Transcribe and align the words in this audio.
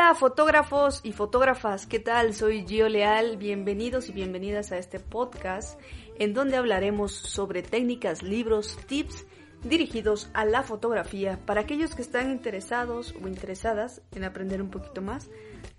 Hola 0.00 0.14
fotógrafos 0.14 1.00
y 1.02 1.10
fotógrafas, 1.10 1.88
¿qué 1.88 1.98
tal? 1.98 2.32
Soy 2.32 2.64
Gio 2.64 2.88
Leal, 2.88 3.36
bienvenidos 3.36 4.08
y 4.08 4.12
bienvenidas 4.12 4.70
a 4.70 4.78
este 4.78 5.00
podcast 5.00 5.76
en 6.20 6.34
donde 6.34 6.56
hablaremos 6.56 7.10
sobre 7.10 7.64
técnicas, 7.64 8.22
libros, 8.22 8.78
tips 8.86 9.26
dirigidos 9.64 10.30
a 10.34 10.44
la 10.44 10.62
fotografía 10.62 11.40
para 11.44 11.62
aquellos 11.62 11.96
que 11.96 12.02
están 12.02 12.30
interesados 12.30 13.12
o 13.20 13.26
interesadas 13.26 14.00
en 14.12 14.22
aprender 14.22 14.62
un 14.62 14.70
poquito 14.70 15.02
más 15.02 15.30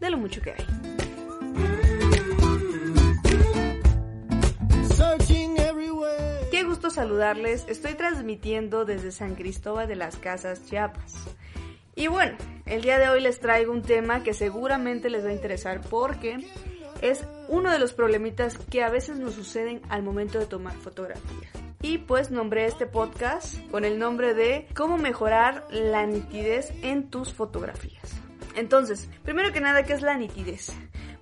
de 0.01 0.09
lo 0.09 0.17
mucho 0.17 0.41
que 0.41 0.51
hay. 0.51 0.65
Qué 6.51 6.63
gusto 6.65 6.89
saludarles, 6.89 7.63
estoy 7.69 7.93
transmitiendo 7.93 8.83
desde 8.83 9.13
San 9.13 9.35
Cristóbal 9.35 9.87
de 9.87 9.95
las 9.95 10.17
Casas, 10.17 10.65
Chiapas. 10.65 11.15
Y 11.95 12.07
bueno, 12.07 12.37
el 12.69 12.83
día 12.83 12.99
de 12.99 13.09
hoy 13.09 13.19
les 13.19 13.39
traigo 13.39 13.73
un 13.73 13.81
tema 13.81 14.21
que 14.21 14.33
seguramente 14.33 15.09
les 15.09 15.25
va 15.25 15.29
a 15.29 15.33
interesar 15.33 15.81
porque 15.81 16.37
es 17.01 17.25
uno 17.47 17.71
de 17.71 17.79
los 17.79 17.93
problemitas 17.93 18.57
que 18.57 18.83
a 18.83 18.89
veces 18.89 19.17
nos 19.17 19.33
suceden 19.33 19.81
al 19.89 20.03
momento 20.03 20.37
de 20.39 20.45
tomar 20.45 20.75
fotografías. 20.75 21.51
Y 21.81 21.97
pues 21.97 22.29
nombré 22.29 22.65
este 22.65 22.85
podcast 22.85 23.57
con 23.71 23.85
el 23.85 23.97
nombre 23.97 24.33
de 24.33 24.67
cómo 24.75 24.97
mejorar 24.97 25.65
la 25.71 26.05
nitidez 26.05 26.71
en 26.83 27.09
tus 27.09 27.33
fotografías. 27.33 28.21
Entonces, 28.55 29.09
primero 29.23 29.51
que 29.51 29.61
nada, 29.61 29.83
¿qué 29.83 29.93
es 29.93 30.01
la 30.01 30.17
nitidez? 30.17 30.71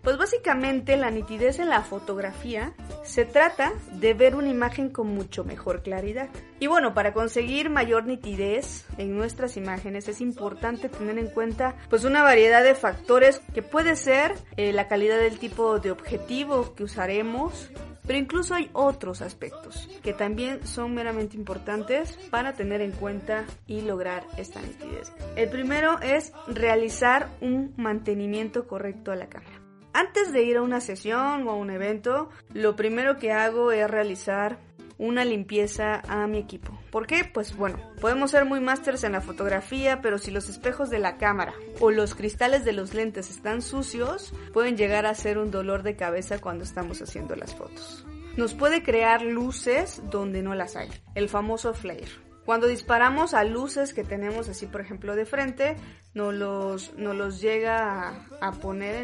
Pues 0.08 0.18
básicamente 0.18 0.96
la 0.96 1.12
nitidez 1.12 1.60
en 1.60 1.68
la 1.68 1.82
fotografía 1.82 2.72
se 3.04 3.26
trata 3.26 3.74
de 3.92 4.14
ver 4.14 4.36
una 4.36 4.48
imagen 4.48 4.90
con 4.90 5.08
mucho 5.08 5.44
mejor 5.44 5.84
claridad. 5.84 6.30
Y 6.62 6.68
bueno, 6.68 6.94
para 6.94 7.12
conseguir 7.12 7.70
mayor 7.70 8.06
nitidez 8.06 8.86
en 8.98 9.18
nuestras 9.18 9.58
imágenes 9.58 10.08
es 10.08 10.22
importante 10.22 10.88
tener 10.88 11.18
en 11.18 11.28
cuenta 11.28 11.76
pues 11.90 12.06
una 12.06 12.24
variedad 12.24 12.64
de 12.64 12.74
factores 12.74 13.42
que 13.54 13.62
puede 13.62 13.98
ser 13.98 14.34
eh, 14.56 14.72
la 14.72 14.88
calidad 14.88 15.20
del 15.20 15.40
tipo 15.40 15.78
de 15.82 15.92
objetivo 15.92 16.74
que 16.74 16.86
usaremos, 16.86 17.70
pero 18.06 18.18
incluso 18.18 18.56
hay 18.56 18.70
otros 18.72 19.22
aspectos 19.22 19.90
que 20.04 20.14
también 20.14 20.66
son 20.66 20.94
meramente 20.94 21.36
importantes 21.36 22.18
para 22.32 22.54
tener 22.54 22.80
en 22.80 22.94
cuenta 22.94 23.44
y 23.66 23.82
lograr 23.82 24.24
esta 24.38 24.62
nitidez. 24.62 25.12
El 25.36 25.50
primero 25.50 26.00
es 26.00 26.32
realizar 26.48 27.28
un 27.42 27.74
mantenimiento 27.76 28.70
correcto 28.70 29.12
a 29.12 29.18
la 29.18 29.28
cámara. 29.28 29.67
Antes 29.98 30.32
de 30.32 30.44
ir 30.44 30.58
a 30.58 30.62
una 30.62 30.80
sesión 30.80 31.48
o 31.48 31.50
a 31.50 31.56
un 31.56 31.72
evento, 31.72 32.30
lo 32.54 32.76
primero 32.76 33.18
que 33.18 33.32
hago 33.32 33.72
es 33.72 33.90
realizar 33.90 34.60
una 35.00 35.26
limpieza 35.26 36.04
a 36.08 36.28
mi 36.28 36.38
equipo. 36.38 36.80
¿Por 36.92 37.08
qué? 37.08 37.26
Pues 37.26 37.58
bueno, 37.58 37.80
podemos 38.00 38.30
ser 38.30 38.46
muy 38.46 38.60
másters 38.60 39.04
en 39.06 39.14
la 39.14 39.22
fotografía, 39.22 40.00
pero 40.04 40.20
si 40.20 40.30
los 40.30 40.50
espejos 40.50 40.92
de 40.92 41.00
la 41.00 41.18
cámara 41.18 41.56
o 41.80 41.90
los 41.90 42.14
cristales 42.14 42.64
de 42.64 42.74
los 42.74 42.94
lentes 42.94 43.32
están 43.32 43.64
sucios, 43.64 44.36
pueden 44.54 44.78
llegar 44.78 45.08
a 45.08 45.16
ser 45.16 45.40
un 45.40 45.50
dolor 45.50 45.82
de 45.82 45.96
cabeza 45.96 46.38
cuando 46.38 46.64
estamos 46.64 47.02
haciendo 47.02 47.36
las 47.36 47.56
fotos. 47.56 48.06
Nos 48.36 48.54
puede 48.54 48.84
crear 48.84 49.24
luces 49.24 50.04
donde 50.12 50.44
no 50.44 50.54
las 50.54 50.76
hay, 50.76 50.90
el 51.16 51.28
famoso 51.28 51.74
flare. 51.74 52.27
Cuando 52.48 52.68
disparamos 52.68 53.34
a 53.34 53.44
luces 53.44 53.94
que 53.94 54.06
tenemos 54.06 54.48
así, 54.48 54.68
por 54.68 54.80
ejemplo, 54.80 55.18
de 55.18 55.26
frente, 55.26 55.76
nos 56.14 56.34
los, 56.34 56.94
los 56.94 57.42
llega 57.42 58.26
a, 58.40 58.52
poner 58.54 58.96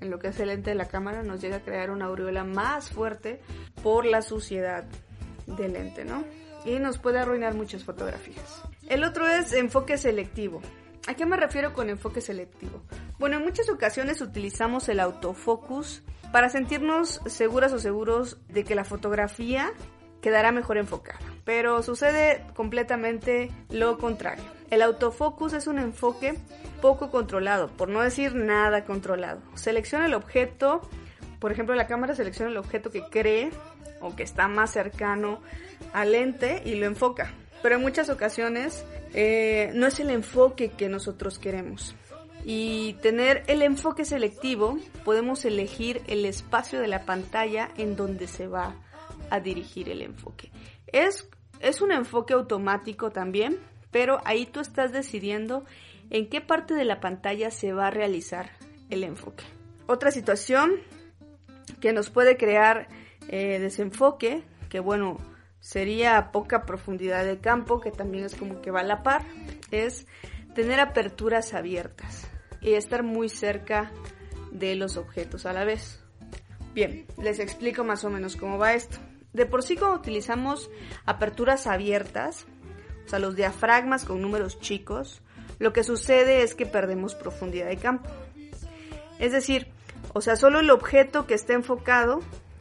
en, 0.00 0.08
lo 0.08 0.20
que 0.20 0.28
es 0.28 0.38
el 0.38 0.46
lente 0.46 0.70
de 0.70 0.76
la 0.76 0.86
cámara, 0.86 1.24
nos 1.24 1.40
llega 1.40 1.56
a 1.56 1.60
crear 1.60 1.90
una 1.90 2.04
aureola 2.04 2.44
más 2.44 2.90
fuerte 2.90 3.40
por 3.82 4.06
la 4.06 4.22
suciedad 4.22 4.84
del 5.48 5.72
lente, 5.72 6.04
¿no? 6.04 6.22
Y 6.64 6.78
nos 6.78 6.98
puede 6.98 7.18
arruinar 7.18 7.54
muchas 7.54 7.82
fotografías. 7.82 8.62
El 8.88 9.02
otro 9.02 9.26
es 9.26 9.52
enfoque 9.54 9.98
selectivo. 9.98 10.62
¿A 11.08 11.14
qué 11.14 11.26
me 11.26 11.36
refiero 11.36 11.72
con 11.72 11.90
enfoque 11.90 12.20
selectivo? 12.20 12.80
Bueno, 13.18 13.38
en 13.38 13.42
muchas 13.42 13.68
ocasiones 13.70 14.20
utilizamos 14.20 14.88
el 14.88 15.00
autofocus 15.00 16.04
para 16.30 16.48
sentirnos 16.48 17.22
seguras 17.26 17.72
o 17.72 17.80
seguros 17.80 18.38
de 18.46 18.62
que 18.62 18.76
la 18.76 18.84
fotografía 18.84 19.72
quedará 20.20 20.52
mejor 20.52 20.78
enfocada. 20.78 21.18
Pero 21.44 21.82
sucede 21.82 22.44
completamente 22.54 23.50
lo 23.70 23.98
contrario. 23.98 24.44
El 24.70 24.82
autofocus 24.82 25.54
es 25.54 25.66
un 25.66 25.78
enfoque 25.78 26.34
poco 26.82 27.10
controlado, 27.10 27.68
por 27.68 27.88
no 27.88 28.02
decir 28.02 28.34
nada 28.34 28.84
controlado. 28.84 29.40
Selecciona 29.54 30.06
el 30.06 30.14
objeto, 30.14 30.82
por 31.38 31.52
ejemplo 31.52 31.74
la 31.74 31.86
cámara 31.86 32.14
selecciona 32.14 32.50
el 32.50 32.58
objeto 32.58 32.90
que 32.90 33.02
cree 33.02 33.50
o 34.00 34.14
que 34.14 34.22
está 34.22 34.46
más 34.48 34.70
cercano 34.72 35.40
al 35.92 36.12
lente 36.12 36.62
y 36.64 36.74
lo 36.74 36.86
enfoca. 36.86 37.32
Pero 37.62 37.76
en 37.76 37.82
muchas 37.82 38.10
ocasiones 38.10 38.84
eh, 39.14 39.70
no 39.74 39.86
es 39.86 39.98
el 40.00 40.10
enfoque 40.10 40.70
que 40.70 40.88
nosotros 40.88 41.38
queremos. 41.38 41.96
Y 42.44 42.94
tener 43.02 43.42
el 43.46 43.62
enfoque 43.62 44.04
selectivo, 44.04 44.78
podemos 45.04 45.44
elegir 45.44 46.02
el 46.06 46.24
espacio 46.24 46.80
de 46.80 46.86
la 46.86 47.04
pantalla 47.04 47.68
en 47.76 47.96
donde 47.96 48.28
se 48.28 48.46
va 48.46 48.74
a 49.30 49.40
dirigir 49.40 49.88
el 49.88 50.02
enfoque. 50.02 50.50
Es, 50.86 51.28
es 51.60 51.80
un 51.80 51.92
enfoque 51.92 52.34
automático 52.34 53.10
también, 53.10 53.58
pero 53.90 54.20
ahí 54.24 54.46
tú 54.46 54.60
estás 54.60 54.92
decidiendo 54.92 55.64
en 56.10 56.28
qué 56.28 56.40
parte 56.40 56.74
de 56.74 56.84
la 56.84 57.00
pantalla 57.00 57.50
se 57.50 57.72
va 57.72 57.88
a 57.88 57.90
realizar 57.90 58.50
el 58.90 59.04
enfoque. 59.04 59.44
Otra 59.86 60.10
situación 60.10 60.72
que 61.80 61.92
nos 61.92 62.10
puede 62.10 62.36
crear 62.36 62.88
eh, 63.28 63.58
desenfoque, 63.58 64.42
que 64.68 64.80
bueno, 64.80 65.18
sería 65.60 66.30
poca 66.32 66.64
profundidad 66.64 67.24
de 67.24 67.38
campo, 67.38 67.80
que 67.80 67.90
también 67.90 68.24
es 68.24 68.34
como 68.34 68.60
que 68.60 68.70
va 68.70 68.80
a 68.80 68.84
la 68.84 69.02
par, 69.02 69.24
es 69.70 70.06
tener 70.54 70.80
aperturas 70.80 71.54
abiertas 71.54 72.28
y 72.60 72.74
estar 72.74 73.02
muy 73.02 73.28
cerca 73.28 73.92
de 74.50 74.74
los 74.74 74.96
objetos 74.96 75.46
a 75.46 75.52
la 75.52 75.64
vez. 75.64 76.02
Bien, 76.74 77.06
les 77.22 77.38
explico 77.38 77.84
más 77.84 78.04
o 78.04 78.10
menos 78.10 78.36
cómo 78.36 78.58
va 78.58 78.74
esto. 78.74 78.98
De 79.38 79.46
por 79.46 79.62
sí 79.62 79.76
cuando 79.76 79.96
utilizamos 79.96 80.68
aperturas 81.06 81.66
abiertas, 81.66 82.44
o 83.06 83.08
sea, 83.08 83.20
los 83.20 83.36
diafragmas 83.36 84.04
con 84.04 84.20
números 84.20 84.60
chicos, 84.60 85.22
lo 85.60 85.72
que 85.72 85.84
sucede 85.84 86.42
es 86.42 86.56
que 86.56 86.66
perdemos 86.66 87.14
profundidad 87.14 87.68
de 87.68 87.76
campo. 87.76 88.10
Es 89.20 89.32
decir, 89.32 89.68
o 90.12 90.20
sea, 90.20 90.34
solo 90.34 90.58
el 90.58 90.70
objeto 90.70 91.26
que 91.26 91.34
esté 91.34 91.52
enfocado 91.52 92.20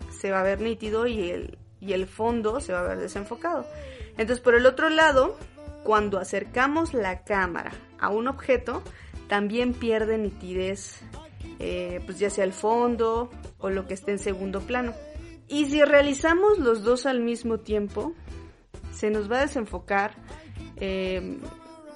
se 0.10 0.32
va 0.32 0.42
a 0.42 0.44
ver 0.44 0.62
nítido 0.62 1.08
y 1.08 1.32
el, 1.32 1.58
y 1.82 1.94
el 1.94 2.06
fondo 2.06 2.60
se 2.60 2.74
va 2.74 2.82
a 2.82 2.88
ver 2.88 3.00
desenfocado. 3.00 3.66
Entonces, 4.12 4.40
por 4.40 4.54
el 4.54 4.68
otro 4.68 4.90
lado, 4.90 5.36
cuando 5.84 6.20
acercamos 6.20 6.94
la 6.94 7.24
cámara 7.24 7.72
a 8.00 8.10
un 8.10 8.28
objeto, 8.28 8.84
también 9.28 9.74
pierde 9.74 10.18
nitidez, 10.20 11.02
eh, 11.60 12.02
pues 12.06 12.20
ya 12.20 12.30
sea 12.30 12.44
el 12.44 12.54
fondo 12.54 13.32
o 13.58 13.70
lo 13.70 13.88
que 13.88 13.96
esté 13.96 14.12
en 14.12 14.20
segundo 14.20 14.62
plano. 14.62 14.94
Y 15.48 15.66
si 15.66 15.84
realizamos 15.84 16.60
los 16.60 16.84
dos 16.84 17.06
al 17.06 17.22
mismo 17.22 17.60
tiempo, 17.60 18.14
se 18.92 19.10
nos 19.10 19.32
va 19.32 19.38
a 19.38 19.42
desenfocar 19.42 20.16
eh, 20.78 21.40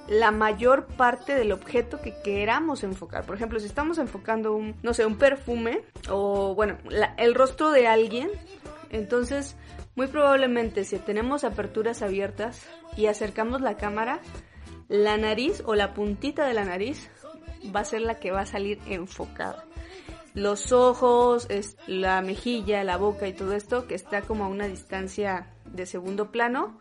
la 0.08 0.30
mayor 0.30 0.86
parte 0.86 1.34
del 1.34 1.52
objeto 1.52 2.00
que 2.00 2.14
queramos 2.22 2.82
enfocar. 2.82 3.24
Por 3.24 3.36
ejemplo, 3.36 3.60
si 3.60 3.66
estamos 3.66 3.98
enfocando 3.98 4.54
un, 4.54 4.74
no 4.82 4.94
sé, 4.94 5.04
un 5.04 5.16
perfume 5.16 5.82
o, 6.10 6.54
bueno, 6.54 6.78
el 7.18 7.34
rostro 7.34 7.70
de 7.70 7.86
alguien, 7.86 8.30
entonces 8.90 9.56
muy 9.94 10.06
probablemente 10.06 10.84
si 10.84 10.98
tenemos 10.98 11.44
aperturas 11.44 12.02
abiertas 12.02 12.66
y 12.96 13.06
acercamos 13.06 13.60
la 13.60 13.76
cámara, 13.76 14.20
la 14.88 15.16
nariz 15.16 15.62
o 15.66 15.74
la 15.74 15.92
puntita 15.94 16.46
de 16.46 16.54
la 16.54 16.64
nariz 16.64 17.10
va 17.74 17.80
a 17.80 17.84
ser 17.84 18.00
la 18.00 18.18
que 18.18 18.30
va 18.30 18.40
a 18.40 18.46
salir 18.46 18.78
enfocada 18.86 19.64
los 20.34 20.72
ojos, 20.72 21.48
la 21.86 22.22
mejilla, 22.22 22.84
la 22.84 22.96
boca 22.96 23.28
y 23.28 23.32
todo 23.32 23.52
esto 23.54 23.86
que 23.86 23.94
está 23.94 24.22
como 24.22 24.44
a 24.44 24.48
una 24.48 24.66
distancia 24.66 25.48
de 25.66 25.86
segundo 25.86 26.30
plano 26.30 26.78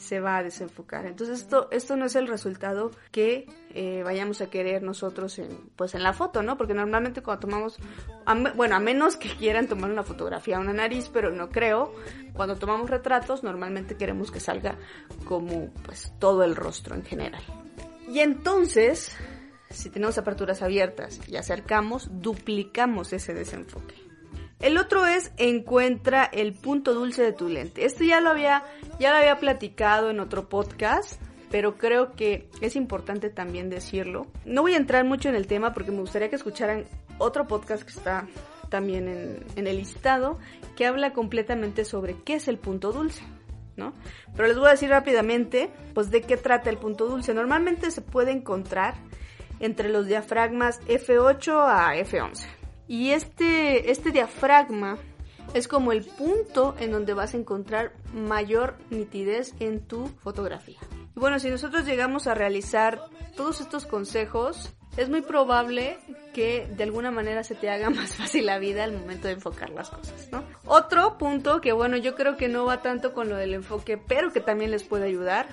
se 0.00 0.18
va 0.18 0.38
a 0.38 0.42
desenfocar. 0.42 1.04
Entonces 1.04 1.40
esto, 1.40 1.68
esto 1.70 1.94
no 1.94 2.06
es 2.06 2.16
el 2.16 2.26
resultado 2.26 2.90
que 3.12 3.46
eh, 3.74 4.02
vayamos 4.02 4.40
a 4.40 4.48
querer 4.48 4.82
nosotros 4.82 5.38
en, 5.38 5.70
pues 5.76 5.94
en 5.94 6.02
la 6.02 6.14
foto, 6.14 6.42
¿no? 6.42 6.56
Porque 6.56 6.72
normalmente 6.72 7.22
cuando 7.22 7.40
tomamos, 7.40 7.76
bueno, 8.56 8.76
a 8.76 8.80
menos 8.80 9.16
que 9.16 9.28
quieran 9.28 9.68
tomar 9.68 9.90
una 9.90 10.02
fotografía 10.02 10.56
a 10.56 10.60
una 10.60 10.72
nariz, 10.72 11.10
pero 11.12 11.30
no 11.30 11.50
creo, 11.50 11.94
cuando 12.32 12.56
tomamos 12.56 12.88
retratos 12.88 13.42
normalmente 13.42 13.96
queremos 13.96 14.30
que 14.30 14.40
salga 14.40 14.78
como 15.26 15.70
pues 15.84 16.14
todo 16.18 16.44
el 16.44 16.56
rostro 16.56 16.94
en 16.94 17.04
general. 17.04 17.42
Y 18.08 18.20
entonces 18.20 19.14
si 19.70 19.88
tenemos 19.88 20.18
aperturas 20.18 20.62
abiertas 20.62 21.20
y 21.28 21.36
acercamos, 21.36 22.08
duplicamos 22.20 23.12
ese 23.12 23.34
desenfoque. 23.34 23.94
El 24.58 24.76
otro 24.76 25.06
es 25.06 25.32
encuentra 25.38 26.24
el 26.24 26.52
punto 26.52 26.92
dulce 26.92 27.22
de 27.22 27.32
tu 27.32 27.48
lente. 27.48 27.86
Esto 27.86 28.04
ya 28.04 28.20
lo 28.20 28.30
había, 28.30 28.64
ya 28.98 29.10
lo 29.10 29.16
había 29.16 29.38
platicado 29.38 30.10
en 30.10 30.20
otro 30.20 30.50
podcast, 30.50 31.20
pero 31.50 31.78
creo 31.78 32.12
que 32.12 32.50
es 32.60 32.76
importante 32.76 33.30
también 33.30 33.70
decirlo. 33.70 34.26
No 34.44 34.60
voy 34.62 34.74
a 34.74 34.76
entrar 34.76 35.04
mucho 35.04 35.30
en 35.30 35.34
el 35.34 35.46
tema 35.46 35.72
porque 35.72 35.92
me 35.92 36.00
gustaría 36.00 36.28
que 36.28 36.36
escucharan 36.36 36.84
otro 37.16 37.46
podcast 37.46 37.84
que 37.84 37.90
está 37.90 38.28
también 38.68 39.08
en, 39.08 39.44
en 39.56 39.66
el 39.66 39.78
listado, 39.78 40.38
que 40.76 40.86
habla 40.86 41.12
completamente 41.12 41.84
sobre 41.84 42.16
qué 42.22 42.34
es 42.34 42.46
el 42.46 42.58
punto 42.58 42.92
dulce. 42.92 43.22
¿no? 43.76 43.94
Pero 44.36 44.46
les 44.46 44.58
voy 44.58 44.68
a 44.68 44.72
decir 44.72 44.90
rápidamente, 44.90 45.70
pues 45.94 46.10
de 46.10 46.20
qué 46.20 46.36
trata 46.36 46.68
el 46.68 46.76
punto 46.76 47.06
dulce. 47.06 47.32
Normalmente 47.32 47.90
se 47.90 48.02
puede 48.02 48.30
encontrar 48.30 48.94
entre 49.60 49.88
los 49.88 50.06
diafragmas 50.06 50.80
F8 50.88 51.52
a 51.68 51.94
F11. 51.96 52.46
Y 52.88 53.10
este, 53.12 53.90
este 53.90 54.10
diafragma 54.10 54.98
es 55.54 55.68
como 55.68 55.92
el 55.92 56.04
punto 56.04 56.74
en 56.78 56.90
donde 56.90 57.14
vas 57.14 57.34
a 57.34 57.36
encontrar 57.36 57.92
mayor 58.12 58.76
nitidez 58.90 59.54
en 59.60 59.80
tu 59.80 60.06
fotografía. 60.22 60.78
Y 61.16 61.20
bueno, 61.20 61.38
si 61.38 61.50
nosotros 61.50 61.84
llegamos 61.84 62.26
a 62.26 62.34
realizar 62.34 63.00
todos 63.36 63.60
estos 63.60 63.86
consejos, 63.86 64.72
es 64.96 65.08
muy 65.08 65.22
probable 65.22 65.98
que 66.34 66.66
de 66.76 66.84
alguna 66.84 67.10
manera 67.10 67.42
se 67.42 67.54
te 67.54 67.70
haga 67.70 67.90
más 67.90 68.14
fácil 68.14 68.46
la 68.46 68.58
vida 68.58 68.84
al 68.84 68.92
momento 68.92 69.28
de 69.28 69.34
enfocar 69.34 69.70
las 69.70 69.90
cosas, 69.90 70.28
¿no? 70.30 70.44
Otro 70.66 71.18
punto 71.18 71.60
que 71.60 71.72
bueno, 71.72 71.96
yo 71.96 72.14
creo 72.14 72.36
que 72.36 72.48
no 72.48 72.64
va 72.64 72.82
tanto 72.82 73.12
con 73.12 73.28
lo 73.28 73.36
del 73.36 73.54
enfoque, 73.54 73.98
pero 73.98 74.32
que 74.32 74.40
también 74.40 74.70
les 74.70 74.84
puede 74.84 75.06
ayudar, 75.06 75.48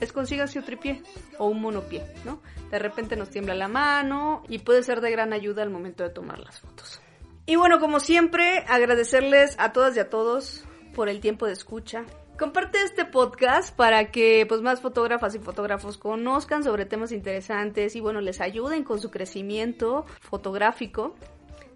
es 0.00 0.12
consíganse 0.12 0.58
un 0.58 0.64
tripié 0.64 1.02
o 1.38 1.46
un 1.46 1.60
monopié, 1.60 2.04
¿no? 2.24 2.40
De 2.70 2.78
repente 2.78 3.16
nos 3.16 3.30
tiembla 3.30 3.54
la 3.54 3.68
mano 3.68 4.42
y 4.48 4.58
puede 4.58 4.82
ser 4.82 5.00
de 5.00 5.10
gran 5.10 5.32
ayuda 5.32 5.62
al 5.62 5.70
momento 5.70 6.02
de 6.02 6.10
tomar 6.10 6.38
las 6.38 6.60
fotos. 6.60 7.00
Y 7.46 7.56
bueno, 7.56 7.78
como 7.78 8.00
siempre, 8.00 8.64
agradecerles 8.68 9.54
a 9.58 9.72
todas 9.72 9.96
y 9.96 10.00
a 10.00 10.08
todos 10.08 10.64
por 10.94 11.08
el 11.08 11.20
tiempo 11.20 11.46
de 11.46 11.52
escucha. 11.52 12.04
Comparte 12.38 12.82
este 12.82 13.04
podcast 13.04 13.76
para 13.76 14.10
que 14.10 14.44
pues 14.48 14.60
más 14.60 14.80
fotógrafas 14.80 15.34
y 15.34 15.38
fotógrafos 15.38 15.98
conozcan 15.98 16.64
sobre 16.64 16.84
temas 16.84 17.12
interesantes 17.12 17.94
y 17.94 18.00
bueno, 18.00 18.20
les 18.20 18.40
ayuden 18.40 18.82
con 18.82 19.00
su 19.00 19.10
crecimiento 19.10 20.04
fotográfico. 20.20 21.14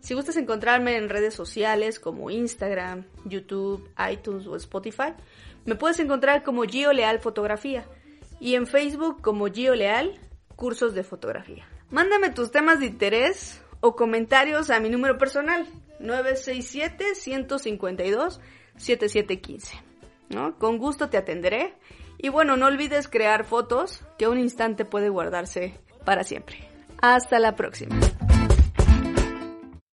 Si 0.01 0.15
gustas 0.15 0.37
encontrarme 0.37 0.97
en 0.97 1.11
redes 1.11 1.35
sociales 1.35 2.01
como 2.01 2.31
Instagram, 2.31 3.05
YouTube, 3.25 3.89
iTunes 4.11 4.47
o 4.47 4.57
Spotify, 4.57 5.13
me 5.65 5.75
puedes 5.75 6.01
encontrar 6.01 6.43
como 6.43 6.63
Gio 6.63 6.93
Leal 6.93 7.19
Fotografía 7.21 7.85
y 8.41 8.55
en 8.55 8.67
Facebook 8.67 9.21
como 9.23 9.47
Gio 9.47 9.75
Leal 9.75 10.19
Cursos 10.57 10.95
de 10.95 11.05
Fotografía. 11.05 11.67
Mándame 11.91 12.31
tus 12.31 12.51
temas 12.51 12.81
de 12.81 12.87
interés 12.87 13.63
o 13.81 13.97
comentarios 13.97 14.71
a 14.71 14.81
mi 14.81 14.89
número 14.89 15.19
personal 15.19 15.67
967 16.01 17.15
152 17.15 18.41
7715. 18.77 19.89
¿no? 20.29 20.59
Con 20.59 20.79
gusto 20.79 21.09
te 21.09 21.17
atenderé. 21.17 21.75
Y 22.19 22.31
bueno, 22.31 22.57
no 22.57 22.67
olvides 22.67 23.09
crear 23.09 23.45
fotos 23.45 24.03
que 24.19 24.27
un 24.27 24.39
instante 24.39 24.85
puede 24.85 25.09
guardarse 25.09 25.79
para 26.05 26.25
siempre. 26.25 26.69
Hasta 27.01 27.39
la 27.39 27.55
próxima. 27.55 27.97